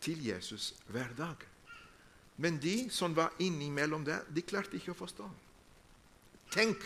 [0.00, 1.40] til Jesus hver dag.
[2.36, 5.28] Men de som var innimellom der, de klarte ikke å forstå.
[6.52, 6.84] Tenk!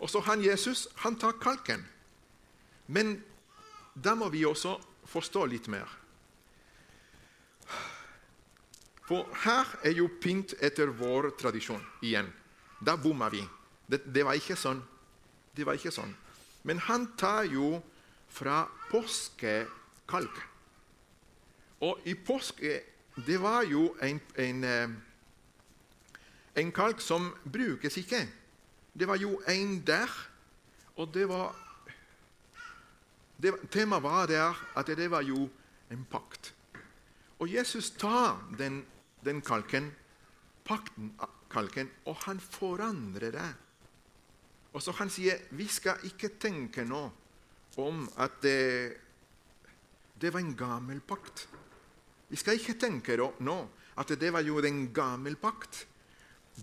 [0.00, 1.82] Og så han Jesus han tar kalken.
[2.88, 3.18] Men
[3.94, 4.76] da må vi også
[5.10, 5.88] forstå litt mer.
[9.10, 12.28] For her er jo pynt etter vår tradisjon igjen.
[12.80, 13.42] Da bomma vi.
[13.90, 14.80] Det, det, var ikke sånn.
[15.56, 16.12] Det var ikke sånn.
[16.62, 17.80] Men han tar jo
[18.30, 20.40] fra påskekalk.
[21.82, 22.76] Og i påske
[23.16, 24.90] Det var jo en, en, eh,
[26.62, 28.22] en kalk som brukes ikke.
[28.92, 30.10] Det var jo en der,
[30.96, 31.56] og det var
[33.40, 35.48] det, Temaet var der at det var jo
[35.90, 36.54] en pakt.
[37.38, 38.84] Og Jesus tar den,
[39.24, 39.90] den kalken,
[40.64, 41.14] pakten,
[41.50, 43.50] kalken, og han forandrer det
[44.72, 47.02] og så Han sier vi skal ikke tenke nå
[47.80, 48.96] om at det,
[50.20, 51.46] det var en gammel pakt.
[52.30, 53.58] Vi skal ikke tenke nå
[54.00, 55.86] at det var jo en gammel pakt.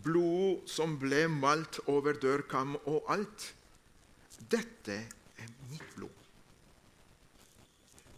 [0.04, 3.54] Blod som ble malt over dørkam og alt.
[4.40, 4.96] Dette
[5.38, 6.24] er mitt blod.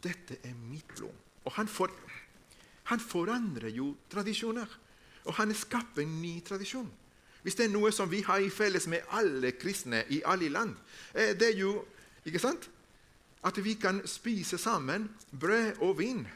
[0.04, 1.16] Dette er mitt blod.
[1.46, 1.92] Og han, for,
[2.92, 4.68] han forandrer jo tradisjoner.
[5.26, 6.90] Og han skaper en ny tradisjon.
[7.42, 10.76] Hvis det er noe som vi har i felles med alle kristne i alle land,
[11.14, 11.80] eh, det er jo
[12.28, 12.70] ikke sant?
[13.44, 15.10] at vi kan spise sammen
[15.40, 16.28] brød og vin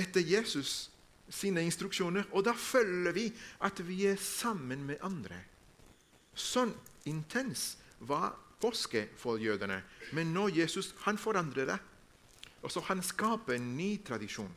[0.00, 0.90] etter Jesus
[1.30, 2.28] sine instruksjoner.
[2.32, 3.28] Og da følger vi
[3.66, 5.38] at vi er sammen med andre.
[6.34, 6.72] Sånn
[7.08, 9.80] intens var påske for jødene.
[10.16, 11.78] Men nå Jesus han forandrer det.
[12.62, 14.52] Og så Han skaper en ny tradisjon.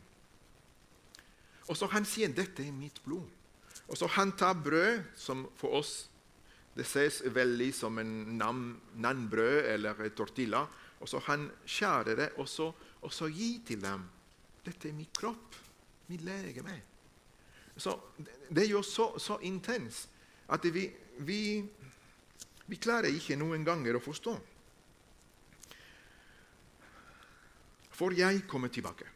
[1.68, 3.30] Og så Han sier 'Dette er mitt blod'.
[3.88, 6.10] Og så Han tar brød, som for oss
[6.76, 10.66] det ses veldig som en nam, nannbrød eller tortilla.
[11.00, 14.02] Og så Han skjærer det og så, og så gir til dem.
[14.64, 15.56] 'Dette er min kropp,
[16.08, 16.80] min legeme'.
[17.76, 18.00] Så
[18.50, 20.08] Det er jo så, så intenst
[20.48, 21.64] at vi, vi,
[22.66, 24.34] vi klarer ikke noen ganger å forstå.
[27.94, 29.06] For jeg kommer tilbake.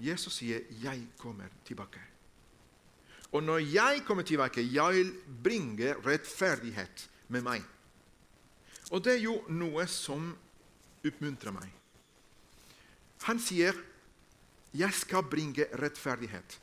[0.00, 2.14] Jesus sier 'jeg kommer tilbake'.
[3.32, 7.62] Og når jeg kommer tilbake, jeg vil bringe rettferdighet med meg.
[8.90, 10.36] Og det er jo noe som
[11.04, 11.72] oppmuntrer meg.
[13.24, 13.74] Han sier
[14.74, 16.58] 'jeg skal bringe rettferdighet'.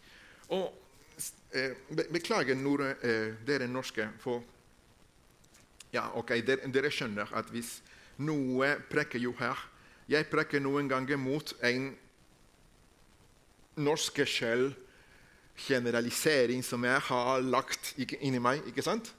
[0.50, 0.74] Og
[1.54, 1.72] eh,
[2.14, 4.44] Beklager når, eh, dere norske, for
[5.94, 7.82] ja, okay, dere, dere skjønner at hvis
[8.18, 9.72] noe preker jo her
[10.12, 11.92] jeg preker noen ganger mot en
[13.80, 14.72] norske skjell
[15.62, 18.66] generalisering som jeg har lagt inni meg.
[18.68, 19.14] ikke sant?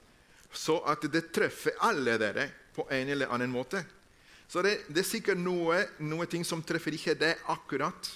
[0.53, 3.81] Så at det treffer alle dere på en eller annen måte.
[4.53, 8.09] Så det, det er sikkert noe, noe, ting som treffer ikke det akkurat.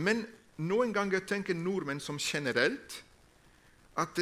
[0.00, 0.22] Men
[0.64, 3.02] noen ganger tenker nordmenn som generelt
[4.00, 4.16] at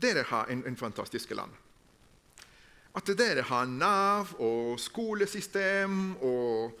[0.00, 1.52] dere har en, en fantastisk land.
[2.96, 6.72] At dere har Nav og skolesystem og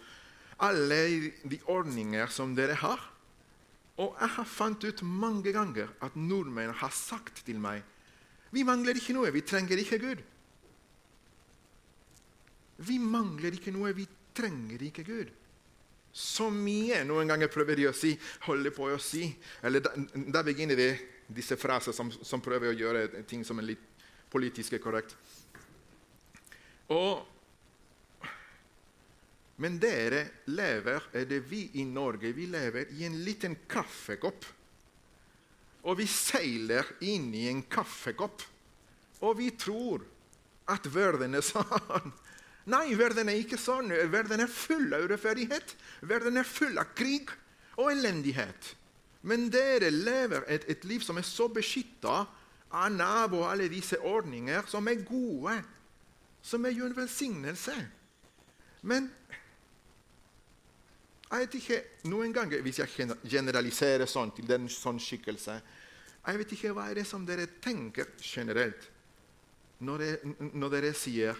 [0.64, 1.02] alle
[1.44, 3.04] de ordninger som dere har.
[4.00, 7.84] Og jeg har fant ut mange ganger at nordmenn har sagt til meg
[8.50, 10.22] vi mangler ikke noe, vi trenger ikke Gud.
[12.86, 15.30] Vi mangler ikke noe, vi trenger ikke Gud.
[16.12, 18.16] Så mye noen ganger prøver de å si,
[18.48, 19.28] holder på å si.
[19.62, 19.92] Eller da,
[20.34, 20.90] da begynner vi
[21.30, 23.84] disse fraser som, som, prøver å gjøre ting som er litt
[24.30, 25.14] politisk korrekt.
[26.90, 27.22] Og,
[29.62, 34.48] men dere lever, er det vi i Norge, vi lever i en liten kaffekopp.
[35.86, 38.42] Og vi seiler inn i en kaffekopp.
[39.22, 40.02] Og vi tror
[40.70, 42.10] at verden er sånn.
[42.68, 43.88] Nei, verden er ikke sånn.
[44.12, 45.74] Verden er full av urettferdighet.
[46.08, 47.32] Verden er full av krig
[47.78, 48.74] og elendighet.
[49.24, 52.22] Men dere lever et, et liv som er så beskytta
[52.70, 55.58] av Nav og alle disse ordninger, som er gode
[56.42, 57.74] som er jo en velsignelse.
[58.82, 59.10] Men
[61.30, 65.60] jeg vet ikke noen ganger, hvis jeg generaliserer sånn til den sånn skikkelse
[66.24, 68.88] Jeg vet ikke hva er det som dere tenker generelt
[69.78, 71.38] når, dere, når dere sier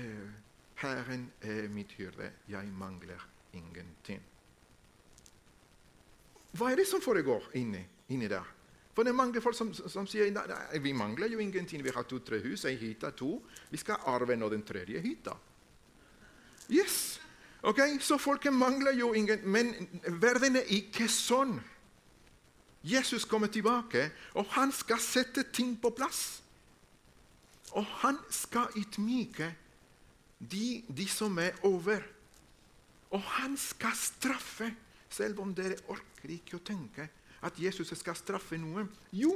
[0.00, 0.30] eh,
[0.78, 4.22] 'Herren er mitt hyrde, jeg mangler ingenting'.
[6.52, 8.54] Hva er det som foregår inni, inni der?
[8.94, 11.84] For det er mange folk som, som sier nei, vi mangler jo ingenting.
[11.84, 13.42] Vi har to-tre hus, ei hytte, to.
[13.70, 15.36] Vi skal arve nå den tredje hytta.
[16.70, 17.20] Yes!
[17.62, 19.74] Ok, Så folket mangler jo ingen Men
[20.20, 21.60] verden er ikke sånn.
[22.82, 26.42] Jesus kommer tilbake, og han skal sette ting på plass.
[27.70, 29.52] Og han skal ydmyke
[30.38, 32.02] de, de som er over.
[33.10, 34.70] Og han skal straffe,
[35.10, 37.08] selv om dere orker ikke å tenke
[37.46, 38.88] at Jesus skal straffe noen?
[39.14, 39.32] Jo.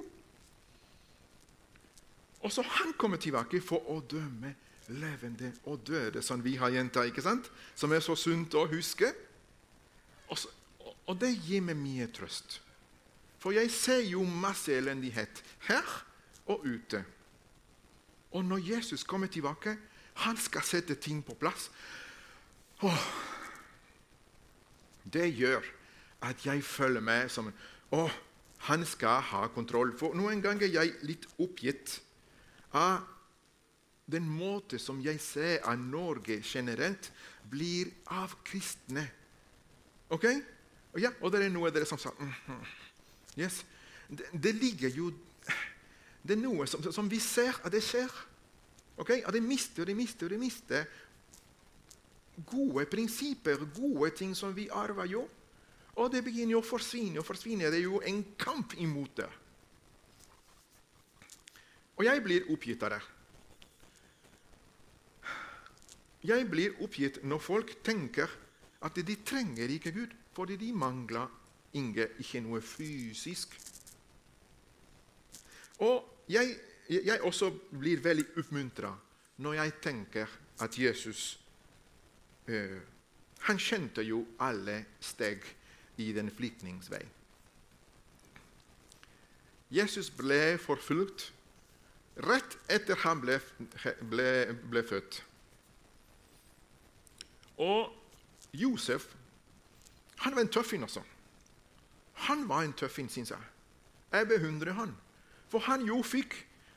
[2.43, 4.55] Og så han kommer tilbake for å dømme
[4.93, 7.49] levende og døde, som vi har gjentatt, ikke sant?
[7.79, 9.13] Som er så sunt å huske.
[10.27, 10.51] Og, så,
[11.07, 12.59] og det gir meg mye trøst.
[13.43, 15.87] For jeg ser jo masse elendighet her
[16.51, 17.03] og ute.
[18.33, 19.77] Og når Jesus kommer tilbake,
[20.15, 21.71] han skal sette ting på plass.
[22.83, 23.07] Åh,
[25.13, 25.65] det gjør
[26.23, 27.51] at jeg føler meg som
[27.93, 28.11] og
[28.69, 29.93] han skal ha kontroll.
[29.99, 31.99] For noen ganger er jeg litt oppgitt
[32.79, 33.03] av
[34.13, 37.11] den måte som jeg ser at Norge generelt
[37.51, 39.05] blir av kristne.
[40.13, 40.27] Ok?
[41.01, 42.33] Ja, og det er noe dere som sa mm
[43.41, 43.63] yes.
[44.09, 45.07] det, det, ligger jo
[46.23, 48.11] Det er noe som, som vi ser at det skjer.
[48.97, 49.11] Ok?
[49.25, 50.85] At de mister og de mister og de mister
[52.49, 55.25] gode prinsipper, gode ting som vi arver jo.
[56.01, 57.69] Og det begynner å forsvinne og forsvinne.
[57.71, 59.29] Det er jo en kamp imot det.
[62.01, 63.03] Og jeg blir oppgitt av det.
[66.23, 68.31] Jeg blir oppgitt når folk tenker
[68.83, 71.29] at de trenger ikke Gud, fordi de mangler
[71.75, 73.55] ikke noe fysisk.
[75.83, 76.57] Og jeg,
[76.89, 78.93] jeg også blir veldig oppmuntra
[79.43, 81.41] når jeg tenker at Jesus
[82.49, 82.81] eh,
[83.43, 85.43] Han kjente jo alle steg
[85.99, 87.01] i den flyktningsvei.
[89.75, 91.33] Jesus ble forfulgt
[92.23, 93.41] rett etter han ble,
[94.07, 94.29] ble,
[94.71, 95.19] ble født.
[97.67, 97.91] Og
[98.55, 99.09] Josef
[100.23, 101.03] han var en tøffing, altså.
[102.29, 103.39] Han var en tøffing, syns jeg.
[104.13, 104.95] Jeg beundrer han.
[105.51, 106.37] For han jo fikk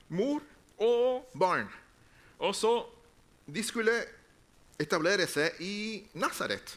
[0.09, 0.43] mor
[0.81, 1.69] og barn.
[2.39, 2.73] Og så
[3.45, 3.93] De skulle
[4.81, 6.71] etablere seg i Nasaret.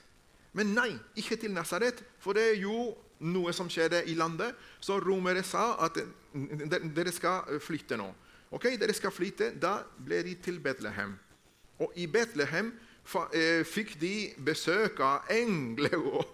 [0.53, 2.91] Men nei, ikke til Nasaret, for det er jo
[3.25, 4.53] noe som skjedde i landet.
[4.85, 8.11] Så romere sa at dere skal flytte nå.
[8.53, 9.55] Ok, dere skal flytte.
[9.57, 11.17] Da ble de til Betlehem.
[11.81, 12.69] Og i Betlehem
[13.09, 16.27] Eh, fikk de besøk av engler og,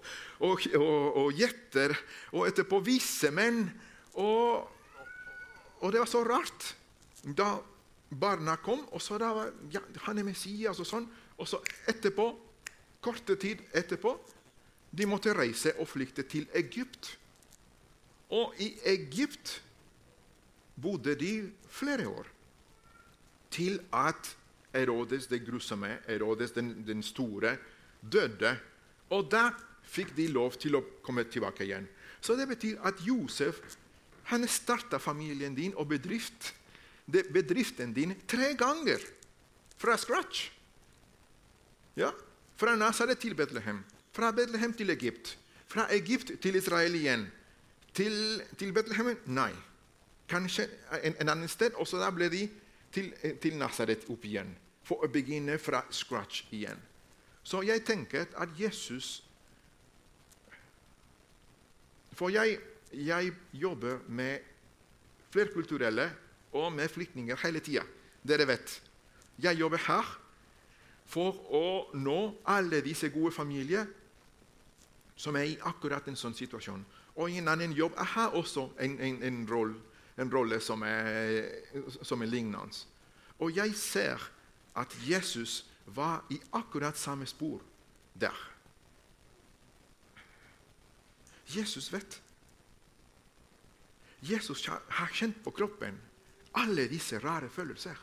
[0.42, 1.94] og, og, og gjetter,
[2.34, 3.68] og etterpå visse menn.
[4.18, 4.66] Og,
[5.78, 6.74] og, det var så rart.
[7.24, 7.56] Da
[8.20, 11.08] barna kom, og så da var ja, han er Messias og sånn.
[11.40, 11.60] Og så
[11.90, 12.28] etterpå,
[13.04, 14.14] korte tid etterpå,
[14.94, 17.16] de måtte reise og flykte til Egypt.
[18.34, 19.58] Og i Egypt
[20.80, 21.32] bodde de
[21.68, 22.30] flere år.
[23.50, 24.36] Til at
[24.74, 27.56] Erodes det grusomme, Erodes den, den store,
[28.12, 28.56] døde.
[29.14, 29.48] Og da
[29.86, 31.86] fikk de lov til å komme tilbake igjen.
[32.20, 33.60] Så det betyr at Josef
[34.32, 36.54] han starta familien din og bedrift,
[37.06, 39.02] bedriften din tre ganger
[39.76, 40.50] fra scratch.
[41.96, 42.10] Ja,
[42.56, 47.26] Fra Nazaret til Betlehem, fra Betlehem til Egypt, fra Egypt til Israel igjen.
[47.94, 49.16] Til, til Betlehem?
[49.26, 49.52] Nei.
[50.28, 50.68] Kanskje
[51.02, 52.46] en, en annen sted, og så da ble de
[52.94, 53.10] til,
[53.42, 56.78] til Nazaret opp igjen for å begynne fra scratch igjen.
[57.44, 59.20] Så jeg tenker at Jesus
[62.14, 62.60] For jeg,
[62.94, 64.38] jeg jobber med
[65.34, 66.04] flerkulturelle
[66.54, 67.82] og med flyktninger hele tida.
[68.22, 68.80] Dere vet.
[69.42, 70.06] Jeg jobber her
[71.10, 71.66] for å
[71.98, 73.88] nå alle disse gode familier
[75.16, 76.84] som er i akkurat en sånn situasjon.
[77.14, 79.76] Og en annen jobb jeg her også en, en, en rolle,
[80.18, 81.50] en rolle som, er,
[82.02, 82.86] som er lignende.
[83.38, 84.22] Og jeg ser
[84.78, 87.60] at Jesus var i akkurat samme spor
[88.14, 88.34] der.
[91.54, 92.20] Jesus vet.
[94.24, 95.98] Jesus har kjent på kroppen
[96.54, 97.96] alle disse rare følelser.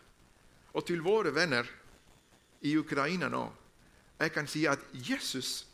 [0.74, 1.68] Og til våre venner
[2.62, 3.48] i Ukraina nå
[4.22, 5.66] jeg kan si at Jesus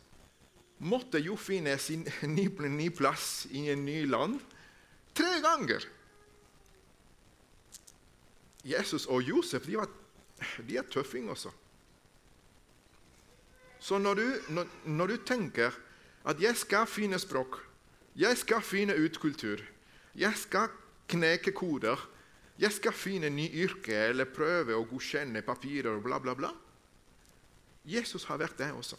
[0.78, 4.38] måtte jo finne sin ny, plass i en ny land
[5.18, 5.84] tre ganger.
[8.64, 9.90] Jesus og Josef de var
[10.68, 11.50] de er tøffinger, også.
[13.80, 15.70] Så når du, når, når du, tenker
[16.24, 17.58] at 'jeg skal finne språk',
[18.16, 19.64] 'jeg skal finne ut kultur',
[20.14, 20.68] 'jeg skal
[21.08, 22.08] kneke koder',
[22.58, 26.50] 'jeg skal finne ny yrke eller prøve å godkjenne papirer' og bla, bla, bla
[27.84, 28.96] Jesus har vært det også.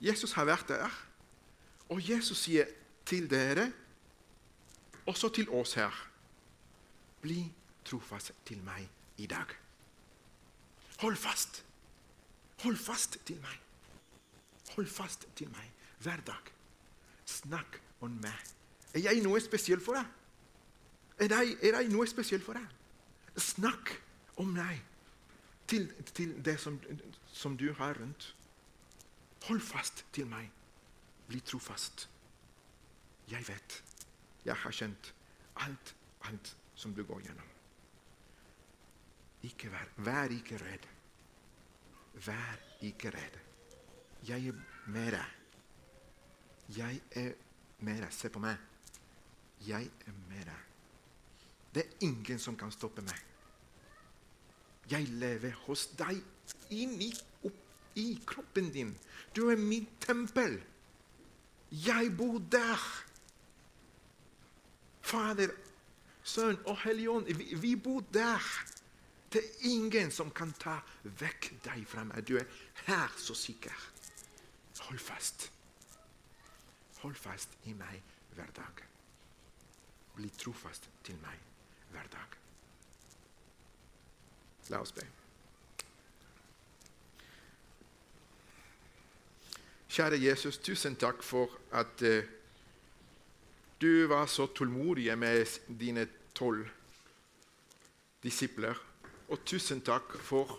[0.00, 0.90] Jesus har vært der,
[1.88, 2.68] og Jesus sier
[3.06, 3.72] til dere,
[5.06, 5.94] også til oss her
[7.24, 7.46] bli
[7.84, 8.84] trofast til meg
[9.16, 9.48] i dag.
[11.00, 11.62] Hold fast.
[12.62, 13.56] Hold fast til meg.
[14.74, 15.70] Hold fast til meg
[16.04, 16.52] hver dag.
[17.24, 18.54] Snakk om meg.
[18.94, 20.06] Er jeg noe spesielt for deg?
[21.24, 22.66] Er jeg, er jeg noe spesielt for deg?
[23.40, 23.90] Snakk
[24.42, 24.82] om meg
[25.66, 26.78] til, til det som,
[27.26, 28.34] som du har rundt.
[29.48, 30.50] Hold fast til meg.
[31.28, 32.08] Bli trofast.
[33.30, 33.82] Jeg vet.
[34.44, 35.14] Jeg har kjent
[35.64, 35.94] alt,
[36.28, 37.50] alt som du går gjennom.
[39.44, 40.86] Ikke vær, vær ikke redd.
[42.26, 43.40] Vær ikke redd.
[44.28, 45.40] Jeg er med deg.
[46.76, 47.32] Jeg er
[47.84, 48.12] med deg.
[48.12, 48.56] Se på meg.
[49.66, 50.62] Jeg er med deg.
[51.74, 53.18] Det er ingen som kan stoppe meg.
[54.90, 56.20] Jeg lever hos deg
[56.74, 57.10] inni
[57.46, 58.92] opp i kroppen din.
[59.34, 60.58] Du er min tempel.
[61.70, 62.84] Jeg bor der.
[65.04, 65.50] Fader,
[66.24, 68.42] Sønn og Helligånd, Vi, vi bor der.
[69.32, 72.22] Det er ingen som kan ta vekk deg fra meg.
[72.22, 72.46] Du er
[72.86, 73.74] her så sikker.
[74.86, 75.50] Hold fast.
[77.02, 78.02] Hold fast i meg
[78.34, 78.93] hver dag.
[80.14, 81.38] Bli trofast til meg
[81.90, 82.38] hver dag.
[84.70, 85.04] La oss be.
[89.94, 92.24] Kjære Jesus, tusen takk for at uh,
[93.80, 95.46] du var så tålmodig med
[95.80, 96.66] dine tolv
[98.22, 98.74] disipler.
[99.28, 100.58] Og tusen takk for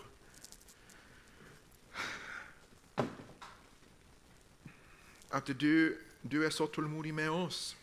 [5.36, 7.76] at du, du er så tålmodig med oss.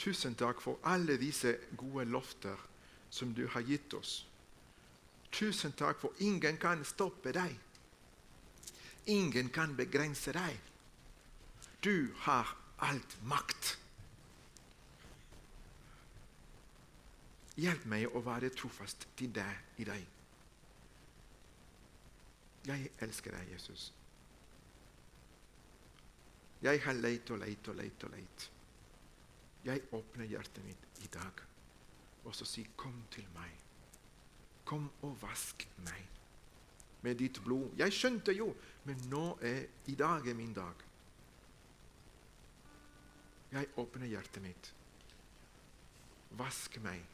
[0.00, 2.56] Tusen takk for alle disse gode lofter
[3.12, 4.22] som du har gitt oss.
[5.32, 7.52] Tusen takk for ingen kan stoppe deg.
[9.12, 10.56] Ingen kan begrense deg.
[11.84, 13.74] Du har alt makt.
[17.60, 20.06] Hjelp meg å være trofast til deg i deg.
[22.68, 23.90] Jeg elsker deg, Jesus.
[26.64, 28.48] Jeg har leit og leit og leit og leit.
[29.64, 31.44] Jeg åpner hjertet mitt i dag
[32.24, 33.60] og så sier 'Kom til meg'.
[34.64, 36.08] Kom og vask meg
[37.02, 37.70] med ditt blod.
[37.76, 40.74] Jeg skjønte jo, men nå er i dag er min dag.
[43.52, 44.74] Jeg åpner hjertet mitt.
[46.30, 47.06] Vask meg.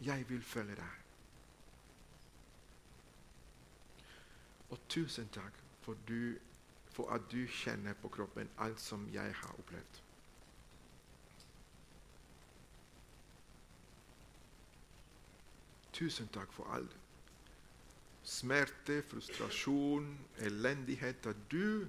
[0.00, 1.00] Jeg vil følge deg.
[4.70, 6.38] Og tusen takk for, du,
[6.90, 10.03] for at du kjenner på kroppen alt som jeg har opplevd.
[15.94, 16.88] Tusen takk for all
[18.24, 21.88] smerte, frustrasjon, elendighet at du,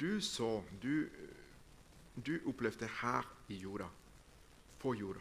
[0.00, 1.08] du så, du,
[2.26, 3.88] du opplevde her i jorda,
[4.78, 5.20] på jorda.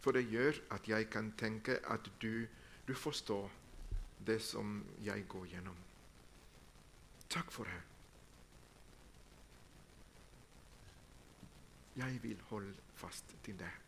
[0.00, 2.46] For det gjør at jeg kan tenke at du,
[2.88, 3.50] du forstår
[4.26, 5.76] det som jeg går gjennom.
[7.30, 7.82] Takk for det.
[11.96, 13.85] Jeg vil holde fast til det.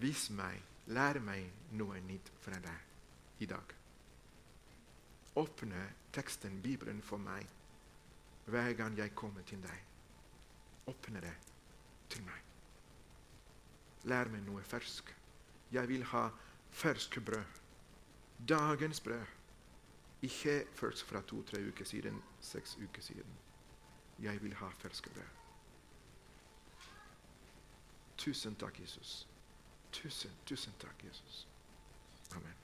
[0.00, 3.74] Vis meg, lær meg noe nytt fra deg i dag.
[5.36, 5.82] Åpne
[6.12, 7.46] teksten, Bibelen, for meg
[8.50, 9.82] hver gang jeg kommer til deg.
[10.90, 11.34] Åpne det
[12.10, 12.40] til meg.
[14.10, 15.12] Lær meg noe fersk.
[15.70, 16.24] Jeg vil ha
[16.72, 17.60] fersk brød.
[18.48, 19.26] Dagens brød.
[20.22, 23.36] Ikke først fra to-tre uker siden, seks uker siden.
[24.20, 25.36] Jeg vil ha ferske brød.
[28.16, 29.29] Tusen takk, Jesus.
[29.92, 31.46] Tusen, tusen takk, Jesus.
[32.36, 32.54] Amen.